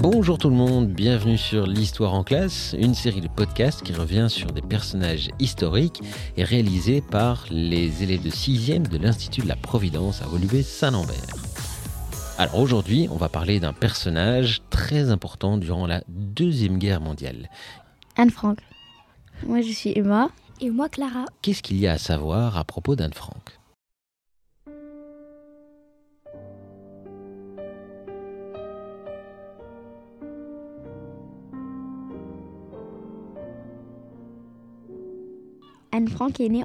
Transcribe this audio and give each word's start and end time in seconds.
Bonjour 0.00 0.38
tout 0.38 0.48
le 0.48 0.54
monde, 0.54 0.86
bienvenue 0.86 1.36
sur 1.36 1.66
l'Histoire 1.66 2.14
en 2.14 2.22
classe, 2.22 2.76
une 2.78 2.94
série 2.94 3.20
de 3.20 3.26
podcasts 3.26 3.82
qui 3.82 3.92
revient 3.92 4.28
sur 4.30 4.52
des 4.52 4.62
personnages 4.62 5.28
historiques 5.40 6.00
et 6.36 6.44
réalisés 6.44 7.00
par 7.00 7.46
les 7.50 8.04
élèves 8.04 8.22
de 8.22 8.30
6e 8.30 8.86
de 8.86 8.96
l'Institut 8.96 9.40
de 9.40 9.48
la 9.48 9.56
Providence 9.56 10.22
à 10.22 10.28
Woluwe-Saint-Lambert. 10.28 11.34
Alors 12.38 12.60
aujourd'hui, 12.60 13.08
on 13.10 13.16
va 13.16 13.28
parler 13.28 13.58
d'un 13.58 13.72
personnage 13.72 14.62
très 14.70 15.10
important 15.10 15.58
durant 15.58 15.88
la 15.88 16.04
Deuxième 16.06 16.78
Guerre 16.78 17.00
mondiale. 17.00 17.50
Anne 18.16 18.30
Frank. 18.30 18.60
Moi 19.44 19.62
je 19.62 19.72
suis 19.72 19.92
Emma. 19.98 20.30
Et 20.60 20.70
moi 20.70 20.88
Clara. 20.88 21.24
Qu'est-ce 21.42 21.62
qu'il 21.62 21.78
y 21.78 21.88
a 21.88 21.94
à 21.94 21.98
savoir 21.98 22.56
à 22.56 22.62
propos 22.62 22.94
d'Anne 22.94 23.14
Frank? 23.14 23.58
Anne 35.92 36.08
Frank 36.08 36.40
est 36.40 36.48
née 36.48 36.64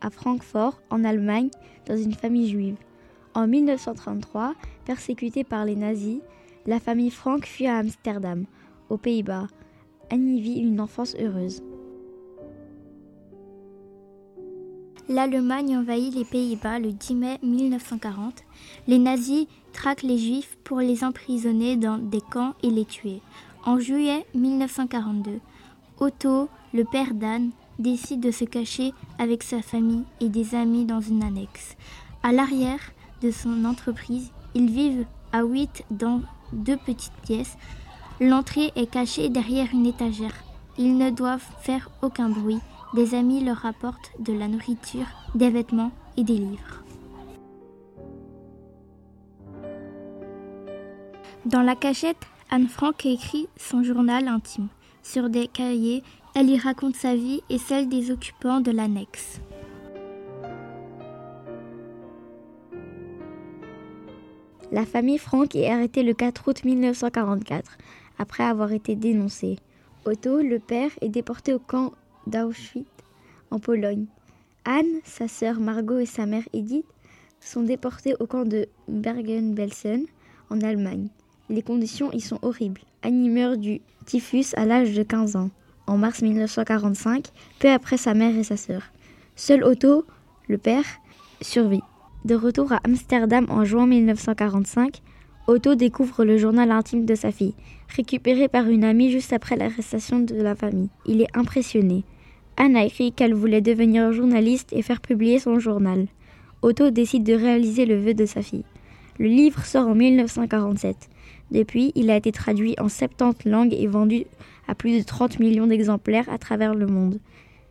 à 0.00 0.10
Francfort, 0.10 0.80
en 0.90 1.04
Allemagne, 1.04 1.50
dans 1.86 1.96
une 1.96 2.14
famille 2.14 2.48
juive. 2.48 2.76
En 3.34 3.46
1933, 3.46 4.54
persécutée 4.84 5.44
par 5.44 5.64
les 5.64 5.76
nazis, 5.76 6.20
la 6.66 6.80
famille 6.80 7.10
Frank 7.10 7.46
fuit 7.46 7.66
à 7.66 7.78
Amsterdam, 7.78 8.44
aux 8.88 8.96
Pays-Bas. 8.96 9.46
Anne 10.10 10.36
y 10.36 10.40
vit 10.40 10.60
une 10.60 10.80
enfance 10.80 11.14
heureuse. 11.20 11.62
L'Allemagne 15.08 15.76
envahit 15.76 16.14
les 16.14 16.24
Pays-Bas 16.24 16.78
le 16.78 16.92
10 16.92 17.14
mai 17.16 17.38
1940. 17.42 18.44
Les 18.86 18.98
nazis 18.98 19.46
traquent 19.72 20.04
les 20.04 20.18
juifs 20.18 20.56
pour 20.62 20.78
les 20.78 21.02
emprisonner 21.02 21.76
dans 21.76 21.98
des 21.98 22.20
camps 22.20 22.54
et 22.62 22.70
les 22.70 22.84
tuer. 22.84 23.20
En 23.64 23.80
juillet 23.80 24.24
1942, 24.34 25.40
Otto, 25.98 26.48
le 26.72 26.84
père 26.84 27.14
d'Anne, 27.14 27.50
décide 27.80 28.20
de 28.20 28.30
se 28.30 28.44
cacher 28.44 28.92
avec 29.18 29.42
sa 29.42 29.62
famille 29.62 30.04
et 30.20 30.28
des 30.28 30.54
amis 30.54 30.84
dans 30.84 31.00
une 31.00 31.22
annexe. 31.22 31.76
À 32.22 32.32
l'arrière 32.32 32.80
de 33.22 33.30
son 33.30 33.64
entreprise, 33.64 34.30
ils 34.54 34.70
vivent 34.70 35.06
à 35.32 35.42
huit 35.42 35.84
dans 35.90 36.20
deux 36.52 36.76
petites 36.76 37.16
pièces. 37.24 37.56
L'entrée 38.20 38.72
est 38.76 38.90
cachée 38.90 39.28
derrière 39.28 39.68
une 39.72 39.86
étagère. 39.86 40.34
Ils 40.78 40.96
ne 40.96 41.10
doivent 41.10 41.46
faire 41.62 41.90
aucun 42.02 42.28
bruit. 42.28 42.60
Des 42.94 43.14
amis 43.14 43.44
leur 43.44 43.64
apportent 43.64 44.10
de 44.18 44.32
la 44.32 44.48
nourriture, 44.48 45.06
des 45.34 45.50
vêtements 45.50 45.92
et 46.16 46.24
des 46.24 46.36
livres. 46.36 46.82
Dans 51.46 51.62
la 51.62 51.76
cachette, 51.76 52.26
Anne 52.50 52.68
Frank 52.68 53.06
écrit 53.06 53.48
son 53.56 53.82
journal 53.82 54.28
intime. 54.28 54.68
Sur 55.02 55.30
des 55.30 55.48
cahiers, 55.48 56.02
elle 56.34 56.50
y 56.50 56.58
raconte 56.58 56.96
sa 56.96 57.14
vie 57.14 57.40
et 57.48 57.58
celle 57.58 57.88
des 57.88 58.10
occupants 58.10 58.60
de 58.60 58.70
l'annexe. 58.70 59.40
La 64.72 64.86
famille 64.86 65.18
Frank 65.18 65.56
est 65.56 65.68
arrêtée 65.68 66.04
le 66.04 66.14
4 66.14 66.46
août 66.46 66.64
1944, 66.64 67.76
après 68.18 68.44
avoir 68.44 68.70
été 68.70 68.94
dénoncée. 68.94 69.58
Otto, 70.04 70.40
le 70.42 70.60
père, 70.60 70.90
est 71.00 71.08
déporté 71.08 71.52
au 71.52 71.58
camp 71.58 71.92
d'Auschwitz, 72.28 72.86
en 73.50 73.58
Pologne. 73.58 74.06
Anne, 74.64 75.00
sa 75.04 75.26
sœur 75.26 75.58
Margot 75.58 75.98
et 75.98 76.06
sa 76.06 76.26
mère 76.26 76.48
Edith 76.52 76.86
sont 77.40 77.62
déportés 77.62 78.14
au 78.20 78.26
camp 78.26 78.44
de 78.44 78.68
Bergen-Belsen, 78.86 80.04
en 80.50 80.60
Allemagne. 80.60 81.08
Les 81.50 81.62
conditions 81.62 82.12
y 82.12 82.20
sont 82.20 82.38
horribles. 82.42 82.82
Annie 83.02 83.28
meurt 83.28 83.58
du 83.58 83.80
typhus 84.06 84.54
à 84.54 84.64
l'âge 84.64 84.94
de 84.94 85.02
15 85.02 85.34
ans, 85.34 85.50
en 85.88 85.98
mars 85.98 86.22
1945, 86.22 87.24
peu 87.58 87.68
après 87.68 87.96
sa 87.96 88.14
mère 88.14 88.36
et 88.36 88.44
sa 88.44 88.56
sœur. 88.56 88.82
Seul 89.34 89.64
Otto, 89.64 90.04
le 90.46 90.58
père, 90.58 90.84
survit. 91.40 91.82
De 92.24 92.36
retour 92.36 92.72
à 92.72 92.78
Amsterdam 92.84 93.46
en 93.48 93.64
juin 93.64 93.88
1945, 93.88 95.02
Otto 95.48 95.74
découvre 95.74 96.24
le 96.24 96.38
journal 96.38 96.70
intime 96.70 97.04
de 97.04 97.16
sa 97.16 97.32
fille, 97.32 97.54
récupéré 97.96 98.46
par 98.46 98.68
une 98.68 98.84
amie 98.84 99.10
juste 99.10 99.32
après 99.32 99.56
l'arrestation 99.56 100.20
de 100.20 100.36
la 100.36 100.54
famille. 100.54 100.90
Il 101.04 101.20
est 101.20 101.36
impressionné. 101.36 102.04
Anne 102.58 102.76
a 102.76 102.84
écrit 102.84 103.10
qu'elle 103.10 103.34
voulait 103.34 103.60
devenir 103.60 104.12
journaliste 104.12 104.72
et 104.72 104.82
faire 104.82 105.00
publier 105.00 105.40
son 105.40 105.58
journal. 105.58 106.06
Otto 106.62 106.90
décide 106.90 107.24
de 107.24 107.34
réaliser 107.34 107.86
le 107.86 107.98
vœu 107.98 108.14
de 108.14 108.26
sa 108.26 108.40
fille. 108.40 108.64
Le 109.20 109.28
livre 109.28 109.66
sort 109.66 109.86
en 109.86 109.94
1947. 109.94 110.96
Depuis, 111.50 111.92
il 111.94 112.10
a 112.10 112.16
été 112.16 112.32
traduit 112.32 112.74
en 112.80 112.88
70 112.88 113.50
langues 113.50 113.74
et 113.74 113.86
vendu 113.86 114.24
à 114.66 114.74
plus 114.74 114.98
de 114.98 115.04
30 115.04 115.40
millions 115.40 115.66
d'exemplaires 115.66 116.30
à 116.30 116.38
travers 116.38 116.74
le 116.74 116.86
monde. 116.86 117.18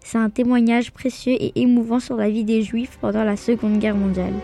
C'est 0.00 0.18
un 0.18 0.28
témoignage 0.28 0.92
précieux 0.92 1.32
et 1.40 1.58
émouvant 1.58 1.98
sur 1.98 2.16
la 2.16 2.28
vie 2.28 2.44
des 2.44 2.60
Juifs 2.60 2.98
pendant 3.00 3.24
la 3.24 3.38
Seconde 3.38 3.78
Guerre 3.78 3.96
mondiale. 3.96 4.34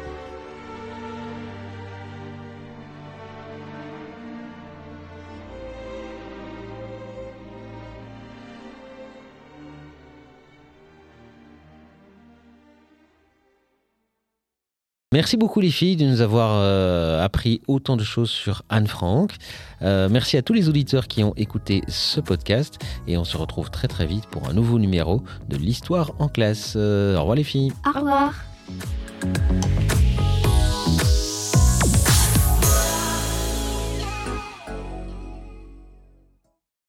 Merci 15.16 15.38
beaucoup 15.38 15.60
les 15.60 15.70
filles 15.70 15.96
de 15.96 16.04
nous 16.04 16.20
avoir 16.20 16.50
euh, 16.56 17.24
appris 17.24 17.62
autant 17.68 17.96
de 17.96 18.04
choses 18.04 18.28
sur 18.28 18.64
Anne 18.68 18.86
Frank. 18.86 19.32
Euh, 19.80 20.10
merci 20.10 20.36
à 20.36 20.42
tous 20.42 20.52
les 20.52 20.68
auditeurs 20.68 21.08
qui 21.08 21.24
ont 21.24 21.32
écouté 21.38 21.80
ce 21.88 22.20
podcast 22.20 22.78
et 23.08 23.16
on 23.16 23.24
se 23.24 23.38
retrouve 23.38 23.70
très 23.70 23.88
très 23.88 24.04
vite 24.04 24.26
pour 24.26 24.46
un 24.46 24.52
nouveau 24.52 24.78
numéro 24.78 25.22
de 25.48 25.56
l'histoire 25.56 26.12
en 26.18 26.28
classe. 26.28 26.74
Euh, 26.76 27.16
au 27.16 27.20
revoir 27.20 27.36
les 27.36 27.44
filles. 27.44 27.72
Au 27.86 27.98
revoir. 27.98 28.34